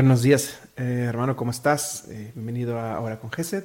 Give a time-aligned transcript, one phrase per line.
[0.00, 2.08] Buenos días, eh, hermano, ¿cómo estás?
[2.08, 3.64] Eh, bienvenido a Ahora con Gesed.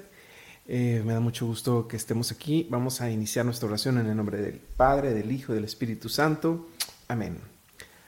[0.68, 2.68] Eh, me da mucho gusto que estemos aquí.
[2.70, 6.10] Vamos a iniciar nuestra oración en el nombre del Padre, del Hijo y del Espíritu
[6.10, 6.68] Santo.
[7.08, 7.38] Amén.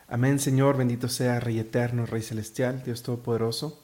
[0.10, 3.82] Amén, Señor, bendito sea Rey eterno, Rey celestial, Dios todopoderoso.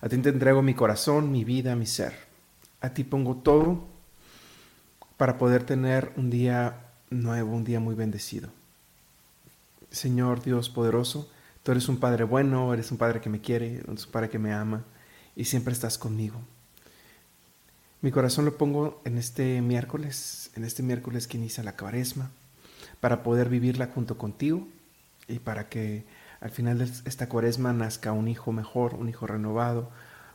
[0.00, 2.12] A ti te entrego mi corazón, mi vida, mi ser.
[2.80, 3.88] A ti pongo todo
[5.16, 8.50] para poder tener un día nuevo, un día muy bendecido.
[9.90, 11.28] Señor Dios poderoso,
[11.62, 14.38] Tú eres un padre bueno, eres un padre que me quiere, eres un padre que
[14.38, 14.84] me ama
[15.36, 16.40] y siempre estás conmigo.
[18.02, 22.30] Mi corazón lo pongo en este miércoles, en este miércoles que inicia la cuaresma,
[23.00, 24.66] para poder vivirla junto contigo
[25.28, 26.04] y para que
[26.40, 29.90] al final de esta cuaresma nazca un hijo mejor, un hijo renovado,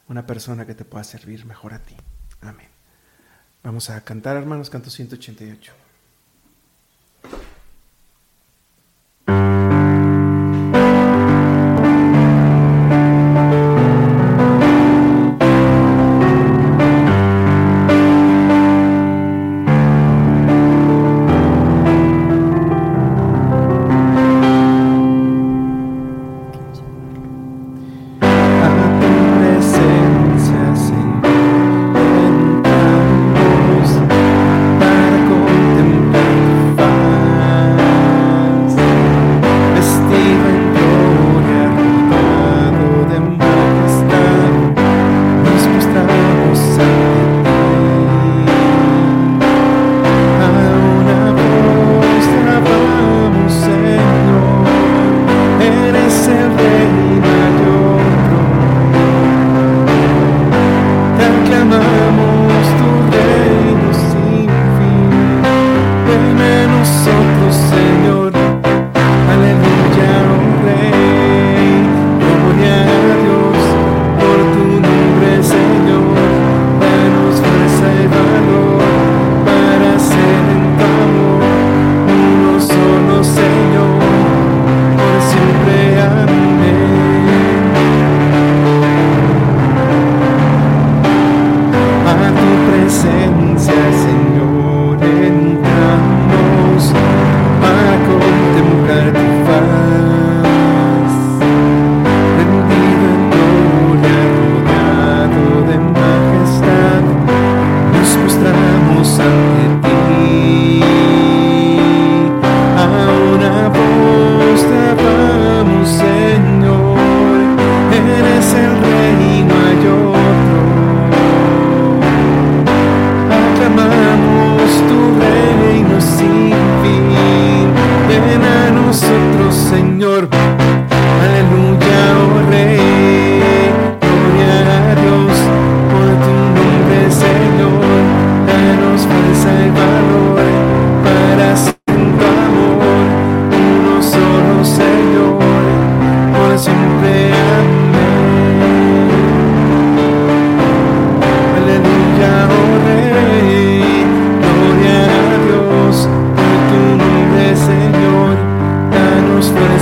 [0.07, 1.95] una persona que te pueda servir mejor a ti.
[2.41, 2.67] Amén.
[3.63, 5.84] Vamos a cantar, hermanos, canto 188.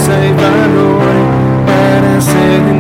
[0.06, 1.22] save and away,
[1.72, 2.73] and I said.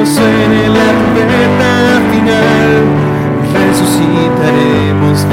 [0.00, 2.84] En el meta final,
[3.52, 5.26] resucitaremos.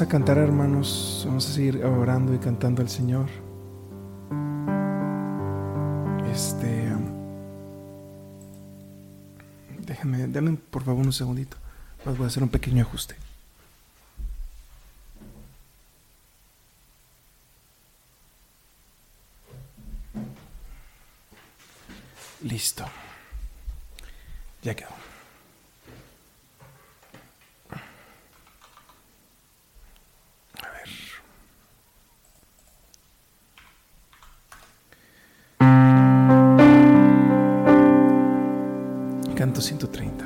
[0.00, 1.24] a cantar, hermanos.
[1.26, 3.28] Vamos a seguir orando y cantando al Señor.
[6.32, 6.88] Este.
[9.80, 11.56] Déjenme, denme por favor un segundito.
[12.04, 13.16] Pues voy a hacer un pequeño ajuste.
[22.42, 22.84] Listo.
[24.62, 24.99] Ya quedó.
[39.40, 40.19] Canto 130.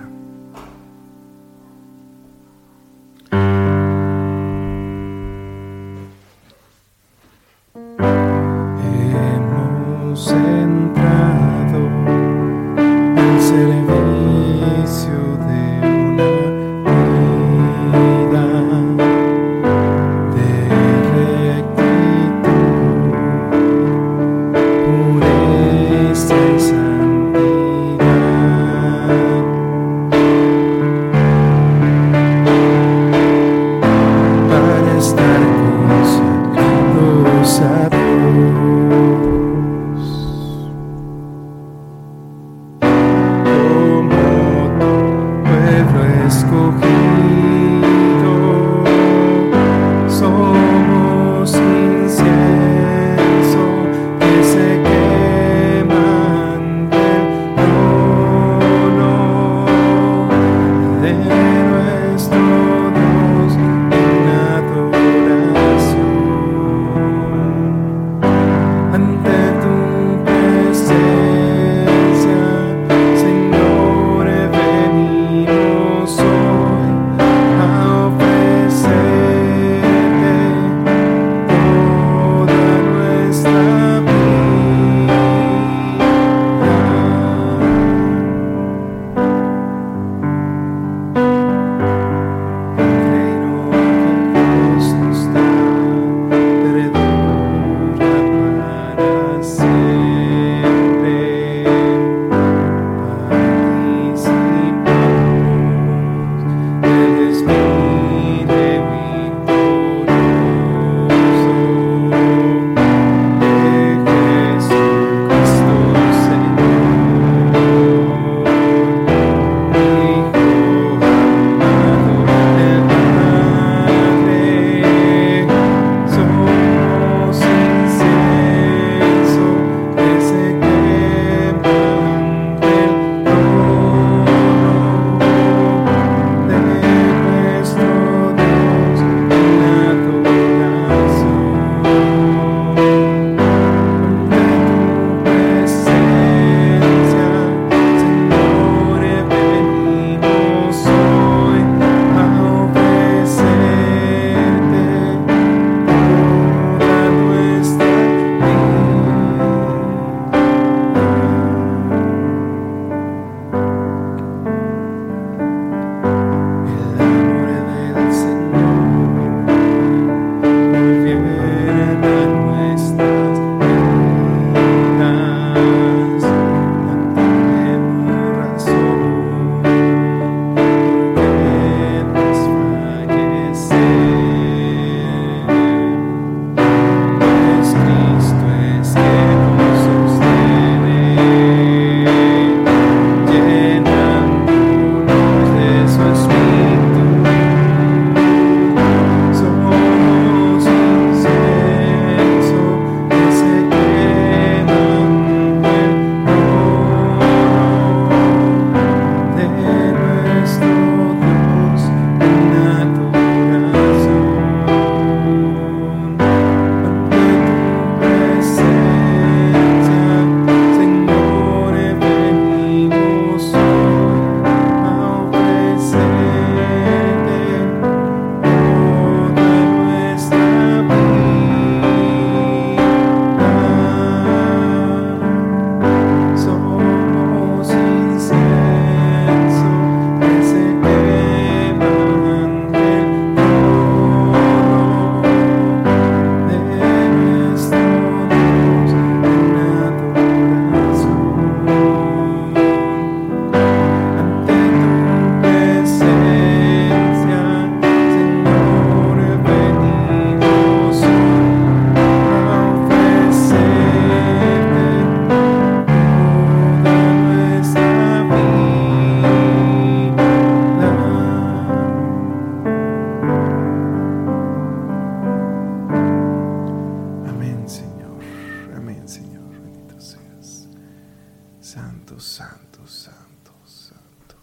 [282.21, 284.37] Santo, santo, santo.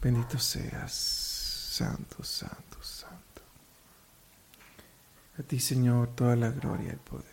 [0.00, 3.42] Bendito seas, santo, santo, santo.
[5.38, 7.24] A ti, Señor, toda la gloria y el poder.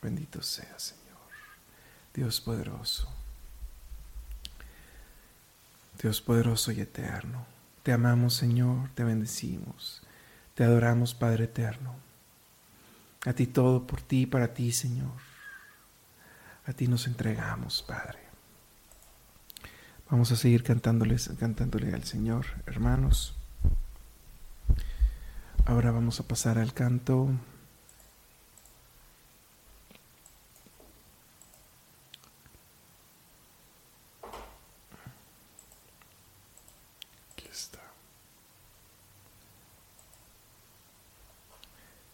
[0.00, 1.02] Bendito seas, Señor.
[2.14, 3.08] Dios poderoso.
[6.00, 7.46] Dios poderoso y eterno.
[7.82, 10.02] Te amamos, Señor, te bendecimos.
[10.54, 11.94] Te adoramos, Padre eterno.
[13.24, 15.31] A ti todo por ti, para ti, Señor.
[16.66, 18.20] A ti nos entregamos, Padre.
[20.10, 23.34] Vamos a seguir cantándoles, cantándole al Señor, hermanos.
[25.64, 27.30] Ahora vamos a pasar al canto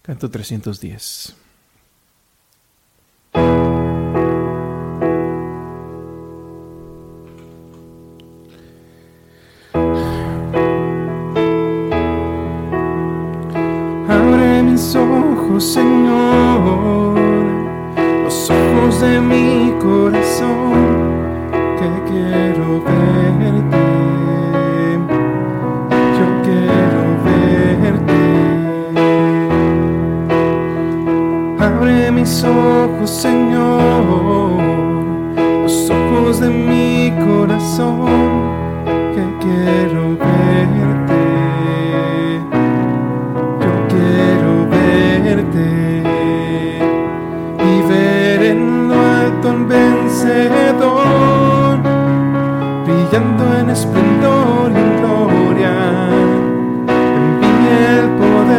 [0.09, 1.48] Canto 310.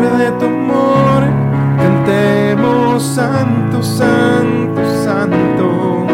[0.02, 1.24] De tu amor,
[1.78, 6.06] cantemos santo, santo, santo.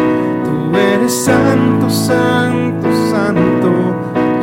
[0.43, 3.71] Tú eres santo, santo, santo.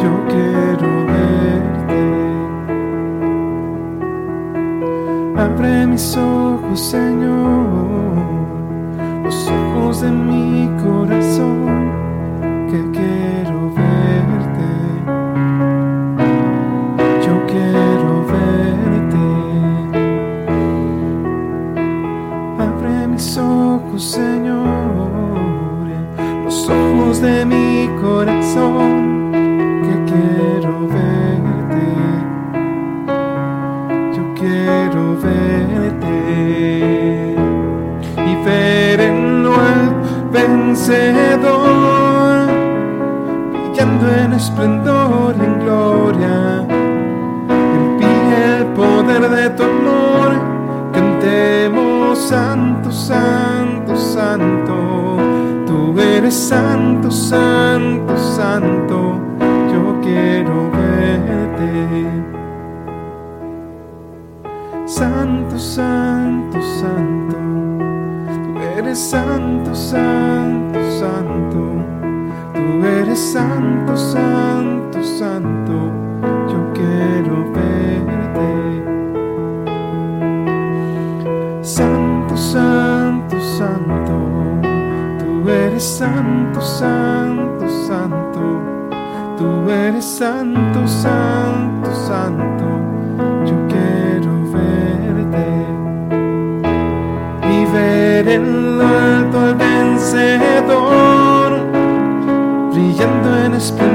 [0.02, 1.98] Yo quiero verte.
[5.36, 7.66] Abre mis ojos, Señor,
[9.24, 11.61] los ojos de mi corazón,
[40.88, 42.48] vencedor,
[43.52, 46.66] brillando en esplendor y en gloria.
[47.76, 50.32] Envíe el poder de tu amor,
[50.92, 55.18] cantemos santo, santo, santo.
[55.66, 59.20] Tú eres santo, santo, santo.
[59.72, 62.06] Yo quiero verte.
[64.86, 67.51] Santo, santo, santo.
[68.84, 71.84] Eres santo, santo, santo.
[72.52, 75.72] Tú eres santo, santo, santo.
[76.50, 78.82] Yo quiero verte.
[81.62, 84.14] Santo, santo, santo.
[85.20, 88.40] Tú eres santo, santo, santo.
[89.38, 92.61] Tú eres santo, santo, santo.
[98.22, 101.50] Ver alto al vencedor,
[102.72, 103.91] brillando en esplendor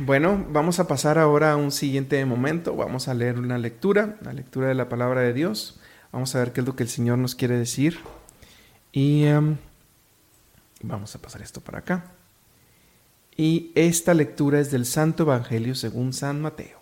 [0.00, 2.74] Bueno, vamos a pasar ahora a un siguiente momento.
[2.76, 5.78] Vamos a leer una lectura, la lectura de la palabra de Dios.
[6.12, 7.98] Vamos a ver qué es lo que el Señor nos quiere decir.
[8.90, 9.58] Y em,
[10.82, 12.12] vamos a pasar esto para acá.
[13.36, 16.80] Y esta lectura es del Santo Evangelio según San Mateo.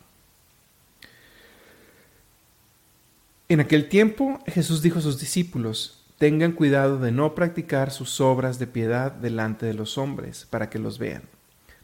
[3.49, 8.61] En aquel tiempo Jesús dijo a sus discípulos, tengan cuidado de no practicar sus obras
[8.61, 11.23] de piedad delante de los hombres para que los vean.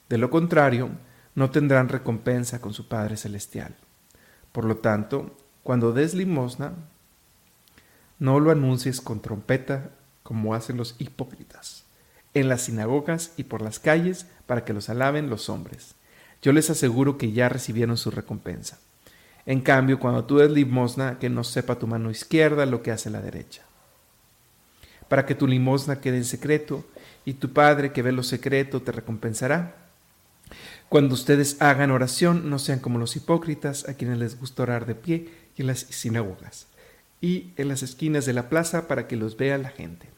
[0.09, 0.91] De lo contrario,
[1.35, 3.77] no tendrán recompensa con su Padre Celestial.
[4.53, 6.73] Por lo tanto, cuando des limosna,
[8.19, 9.91] no lo anuncies con trompeta
[10.23, 11.85] como hacen los hipócritas,
[12.35, 15.95] en las sinagogas y por las calles para que los alaben los hombres.
[16.43, 18.79] Yo les aseguro que ya recibieron su recompensa.
[19.47, 23.11] En cambio, cuando tú des limosna, que no sepa tu mano izquierda lo que hace
[23.11, 23.63] la derecha.
[25.09, 26.85] Para que tu limosna quede en secreto,
[27.25, 29.88] y tu Padre que ve lo secreto te recompensará.
[30.89, 34.95] Cuando ustedes hagan oración, no sean como los hipócritas, a quienes les gusta orar de
[34.95, 36.67] pie y en las sinagogas,
[37.21, 40.09] y en las esquinas de la plaza para que los vea la gente.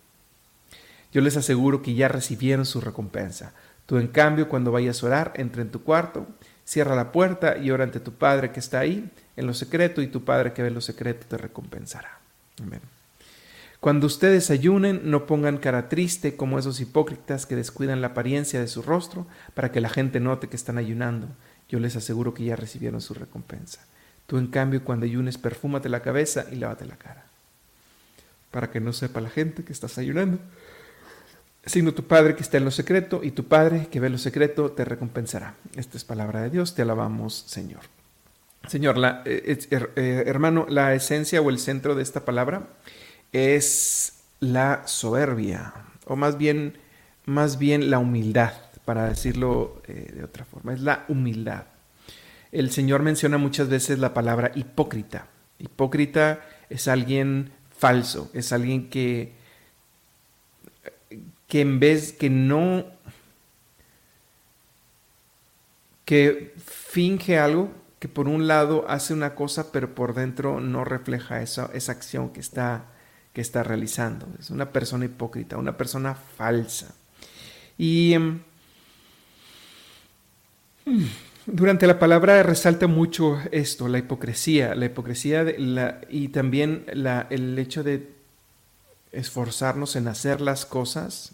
[1.12, 3.52] Yo les aseguro que ya recibieron su recompensa.
[3.86, 6.28] Tú, en cambio, cuando vayas a orar, entra en tu cuarto,
[6.64, 10.06] cierra la puerta y ora ante tu Padre que está ahí, en lo secreto, y
[10.06, 12.20] tu Padre que ve lo secreto te recompensará.
[12.62, 12.80] Amén.
[13.80, 18.68] Cuando ustedes ayunen, no pongan cara triste como esos hipócritas que descuidan la apariencia de
[18.68, 21.28] su rostro para que la gente note que están ayunando.
[21.68, 23.80] Yo les aseguro que ya recibieron su recompensa.
[24.26, 27.24] Tú, en cambio, cuando ayunes, perfúmate la cabeza y lávate la cara,
[28.50, 30.38] para que no sepa la gente que estás ayunando
[31.64, 34.72] sino tu Padre que está en lo secreto, y tu Padre que ve lo secreto
[34.72, 35.54] te recompensará.
[35.76, 37.80] Esta es palabra de Dios, te alabamos, Señor.
[38.66, 42.68] Señor, eh, eh, hermano, la esencia o el centro de esta palabra
[43.32, 45.74] es la soberbia,
[46.06, 46.78] o más bien,
[47.26, 48.52] más bien la humildad,
[48.84, 51.64] para decirlo eh, de otra forma, es la humildad.
[52.52, 55.28] El Señor menciona muchas veces la palabra hipócrita.
[55.58, 59.40] Hipócrita es alguien falso, es alguien que
[61.50, 62.86] que en vez que no,
[66.04, 71.42] que finge algo, que por un lado hace una cosa, pero por dentro no refleja
[71.42, 72.84] esa, esa acción que está,
[73.32, 74.26] que está realizando.
[74.38, 76.94] Es una persona hipócrita, una persona falsa.
[77.78, 78.40] Y em,
[81.46, 85.46] durante la palabra resalta mucho esto, la hipocresía, la hipocresía
[86.08, 88.12] y también el hecho de
[89.12, 91.32] esforzarnos en hacer las cosas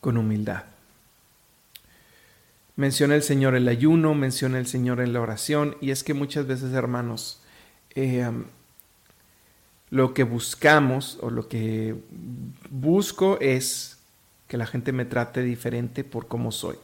[0.00, 0.64] con humildad.
[2.76, 6.46] Menciona el Señor el ayuno, menciona el Señor en la oración, y es que muchas
[6.46, 7.40] veces, hermanos,
[7.96, 8.30] eh,
[9.90, 11.94] lo que buscamos o lo que
[12.70, 13.98] busco es
[14.46, 16.76] que la gente me trate diferente por cómo soy.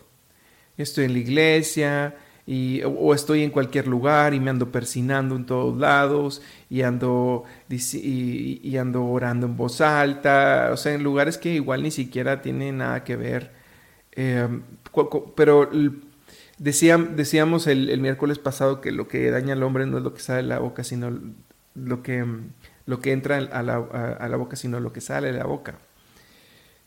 [0.76, 5.46] Estoy en la iglesia, y, o estoy en cualquier lugar y me ando persinando en
[5.46, 11.54] todos lados y ando, y, ando orando en voz alta, o sea, en lugares que
[11.54, 13.52] igual ni siquiera tienen nada que ver.
[14.12, 14.62] Em,
[15.34, 15.70] pero
[16.58, 20.42] decíamos el, miércoles pasado que lo que daña al hombre no es lo que sale
[20.42, 21.18] de la boca, sino
[21.74, 22.24] lo que,
[22.86, 25.78] lo que entra a la, a la boca, sino lo que sale de la boca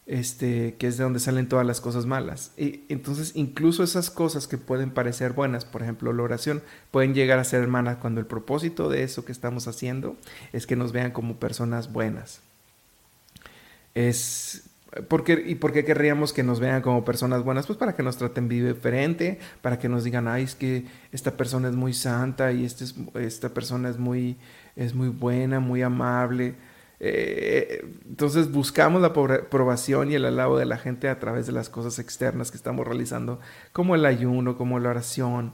[0.08, 2.54] este, que es de donde salen todas las cosas malas.
[2.58, 7.40] Y entonces, incluso esas cosas que pueden parecer buenas, por ejemplo, la oración, pueden llegar
[7.40, 10.16] a ser hermanas cuando el propósito de eso que estamos haciendo
[10.54, 12.40] es que nos vean como personas buenas.
[13.94, 14.64] Es
[15.10, 17.68] porque, ¿Y por qué querríamos que nos vean como personas buenas?
[17.68, 21.68] Pues para que nos traten diferente, para que nos digan, ay, es que esta persona
[21.68, 24.38] es muy santa y este esta persona es muy,
[24.78, 26.56] es muy buena, muy amable.
[27.00, 31.70] Eh, entonces buscamos la aprobación y el alabo de la gente a través de las
[31.70, 33.40] cosas externas que estamos realizando,
[33.74, 35.54] como el ayuno, como la oración,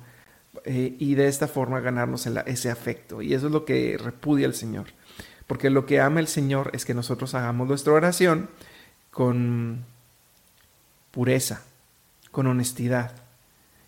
[0.65, 3.21] eh, y de esta forma ganarnos ese afecto.
[3.21, 4.87] Y eso es lo que repudia el Señor.
[5.47, 8.49] Porque lo que ama el Señor es que nosotros hagamos nuestra oración
[9.09, 9.85] con
[11.11, 11.63] pureza,
[12.31, 13.15] con honestidad.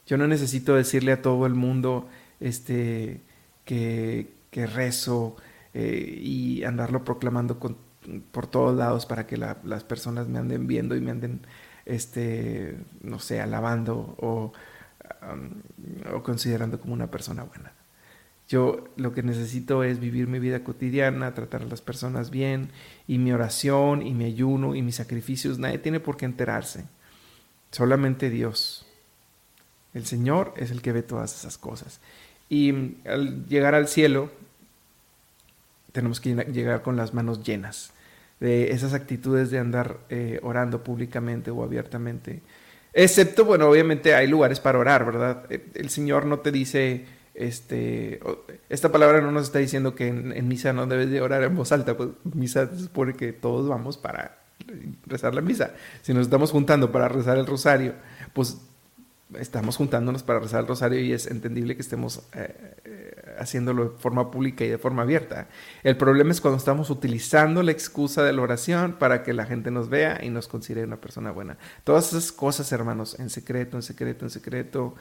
[0.08, 2.08] Yo no necesito decirle a todo el mundo
[2.40, 3.22] este,
[3.64, 5.36] que, que rezo,
[5.74, 7.60] eh, y andarlo proclamando
[8.32, 11.42] por todos lados para que las personas me anden viendo y me anden,
[11.84, 14.54] este, no sé, alabando o,
[16.14, 17.74] o considerando como una persona buena.
[18.48, 22.70] Yo lo que necesito es vivir mi vida cotidiana, tratar a las personas bien
[23.06, 26.86] y mi oración y mi ayuno y mis sacrificios, nadie tiene por qué enterarse.
[27.72, 28.86] Solamente Dios.
[29.94, 32.00] El Señor es el que ve todas esas cosas.
[32.48, 34.30] Y al llegar al cielo,
[35.96, 37.94] tenemos que llegar con las manos llenas
[38.42, 42.42] de esas actitudes de andar eh, orando públicamente o abiertamente.
[42.94, 45.46] Excepto, bueno, obviamente hay lugares para orar, ¿verdad?
[45.50, 48.20] Eh, el Señor no te dice, este,
[48.68, 51.72] esta palabra no nos está diciendo que en, misa no debes de orar en voz
[51.72, 54.40] alta, pues misa es porque todos vamos para
[55.06, 55.72] rezar la misa.
[56.02, 57.94] Si nos estamos juntando para rezar el rosario,
[58.34, 58.58] pues
[59.34, 64.30] estamos juntándonos para rezar el rosario y es entendible que estemos eh, haciéndolo de forma
[64.32, 65.48] pública y de forma abierta.
[65.84, 69.72] El problema es cuando estamos utilizando la excusa de la oración para que la gente
[69.72, 71.58] nos vea y nos considere una persona buena.
[71.84, 74.96] Todas esas cosas, hermanos, en secreto, en secreto, en secreto,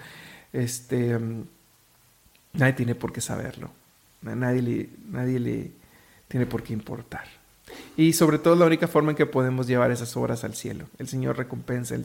[0.52, 1.44] este, mm,
[2.54, 3.70] nadie tiene por qué saberlo.
[4.22, 5.72] Nadie le, nadie le
[6.28, 7.26] tiene por qué importar.
[7.96, 10.87] Y sobre todo la única forma en que podemos llevar esas obras al cielo.
[10.98, 12.04] El Señor recompensa el,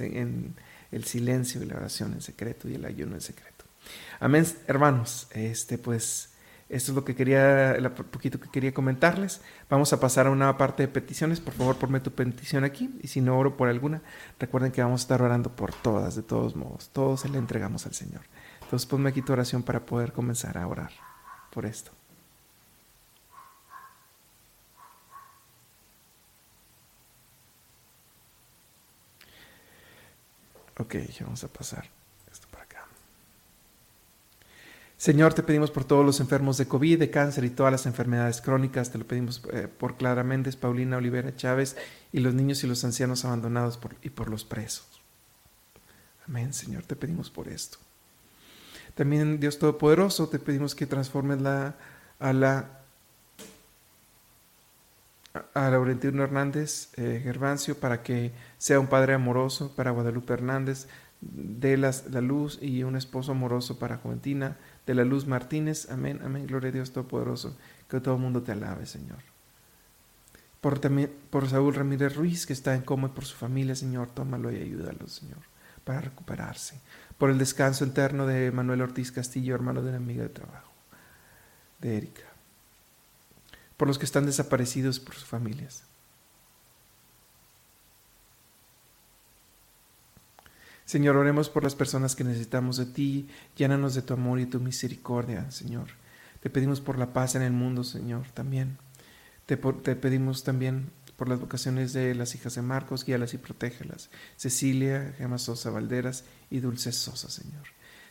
[0.00, 0.54] en,
[0.90, 3.64] el silencio y la oración en secreto y el ayuno en secreto.
[4.20, 5.28] Amén, hermanos.
[5.32, 6.30] Este, pues,
[6.68, 9.40] esto es lo que quería, el poquito que quería comentarles.
[9.70, 11.40] Vamos a pasar a una parte de peticiones.
[11.40, 12.98] Por favor, ponme tu petición aquí.
[13.02, 14.02] Y si no oro por alguna,
[14.38, 16.90] recuerden que vamos a estar orando por todas, de todos modos.
[16.92, 18.22] Todos se le entregamos al Señor.
[18.62, 20.90] Entonces, ponme aquí tu oración para poder comenzar a orar
[21.50, 21.97] por esto.
[30.78, 31.84] Ok, vamos a pasar
[32.30, 32.86] esto para acá.
[34.96, 38.40] Señor, te pedimos por todos los enfermos de COVID, de cáncer y todas las enfermedades
[38.40, 38.90] crónicas.
[38.90, 41.76] Te lo pedimos eh, por Clara Méndez, Paulina Olivera Chávez
[42.12, 44.86] y los niños y los ancianos abandonados y por los presos.
[46.26, 47.78] Amén, Señor, te pedimos por esto.
[48.94, 51.76] También, Dios Todopoderoso, te pedimos que transformes la,
[52.18, 52.77] a la
[55.54, 60.86] a Laurentino Hernández eh, Gervancio para que sea un padre amoroso para Guadalupe Hernández,
[61.20, 65.90] de la luz y un esposo amoroso para Juventina, de la luz Martínez.
[65.90, 67.56] Amén, amén, gloria a Dios Todopoderoso,
[67.88, 69.18] que todo el mundo te alabe, Señor.
[70.60, 74.10] Por, también, por Saúl Ramírez Ruiz, que está en coma, y por su familia, Señor,
[74.10, 75.40] tómalo y ayúdalo, Señor,
[75.84, 76.80] para recuperarse.
[77.16, 80.72] Por el descanso eterno de Manuel Ortiz Castillo, hermano de una amiga de trabajo,
[81.80, 82.37] de Erika
[83.78, 85.84] por los que están desaparecidos por sus familias.
[90.84, 94.58] Señor, oremos por las personas que necesitamos de ti, llénanos de tu amor y tu
[94.58, 95.88] misericordia, Señor.
[96.40, 98.78] Te pedimos por la paz en el mundo, Señor, también.
[99.46, 104.10] Te, pedimos también por las vocaciones de las hijas de Marcos, guíalas y protégelas.
[104.36, 107.64] Cecilia, Gemma Sosa Valderas y Dulce Sosa, Señor.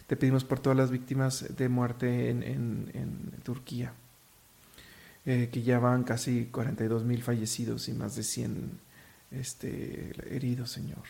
[0.06, 3.94] Te pedimos por todas las víctimas de muerte en, en Turquía.
[5.30, 8.80] Eh, que ya van casi 42 mil fallecidos y más de 100
[9.32, 11.04] este, heridos, Señor.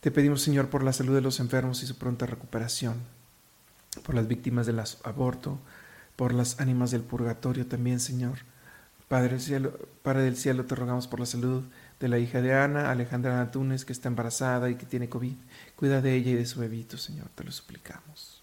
[0.00, 2.96] Te pedimos, Señor, por la salud de los enfermos y su pronta recuperación,
[4.04, 5.60] por las víctimas del aborto,
[6.16, 8.38] por las ánimas del purgatorio también, Señor.
[9.06, 11.62] Padre del cielo, Padre del cielo, te rogamos por la salud
[12.00, 15.36] de la hija de Ana, Alejandra Antunes, que está embarazada y que tiene COVID.
[15.76, 18.42] Cuida de ella y de su bebito, Señor, te lo suplicamos.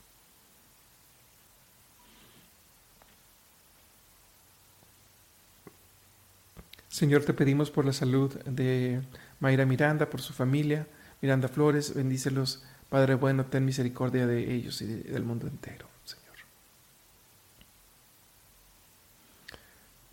[6.93, 9.01] Señor, te pedimos por la salud de
[9.39, 10.85] Mayra Miranda, por su familia,
[11.23, 16.35] Miranda Flores, bendícelos, Padre bueno, ten misericordia de ellos y del mundo entero, Señor.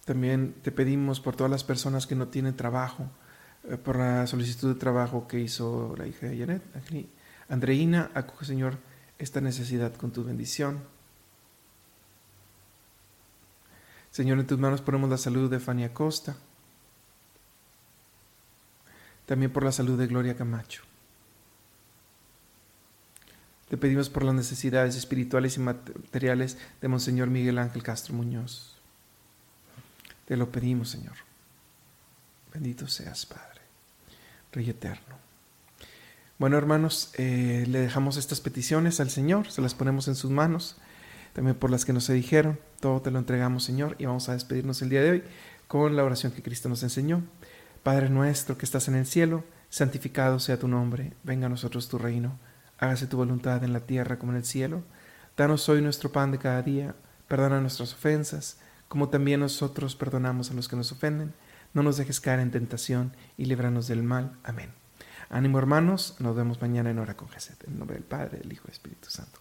[0.07, 3.11] También te pedimos por todas las personas que no tienen trabajo,
[3.69, 6.63] eh, por la solicitud de trabajo que hizo la hija de Janet,
[7.51, 8.79] Andreina, acoge, Señor,
[9.19, 10.81] esta necesidad con tu bendición.
[14.11, 16.39] Señor, en tus manos ponemos la salud de Fania Costa
[19.31, 20.83] también por la salud de Gloria Camacho.
[23.69, 28.75] Te pedimos por las necesidades espirituales y materiales de Monseñor Miguel Ángel Castro Muñoz.
[30.27, 31.15] Te lo pedimos, Señor.
[32.53, 33.61] Bendito seas, Padre,
[34.51, 35.15] Rey eterno.
[36.41, 40.77] Bueno, hermanos, eh, le dejamos estas peticiones al Señor, se las ponemos en sus manos,
[41.35, 42.59] también por las que nos se dijeron.
[42.81, 45.23] Todo te lo entregamos, Señor, y vamos a despedirnos el día de hoy
[45.69, 47.23] con la oración que Cristo nos enseñó.
[47.83, 51.99] Padre nuestro que estás en el cielo, santificado sea tu nombre, venga a nosotros tu
[51.99, 52.39] reino,
[52.79, 54.83] hágase tu voluntad en la tierra como en el cielo.
[55.37, 56.95] Danos hoy nuestro pan de cada día,
[57.29, 61.33] perdona nuestras ofensas, como también nosotros perdonamos a los que nos ofenden.
[61.73, 64.37] No nos dejes caer en tentación y líbranos del mal.
[64.43, 64.73] Amén.
[65.31, 67.57] Ánimo hermanos, nos vemos mañana en hora con Jesús.
[67.67, 69.41] En nombre del Padre, del Hijo y del Espíritu Santo.